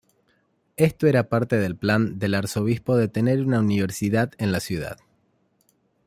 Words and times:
Esto 0.77 1.05
era 1.05 1.29
parte 1.29 1.59
del 1.59 1.75
plan 1.75 2.17
del 2.17 2.33
arzobispo 2.33 2.97
de 2.97 3.07
tener 3.07 3.39
una 3.45 3.59
universidad 3.59 4.31
en 4.39 4.51
la 4.51 4.59
ciudad. 4.59 4.97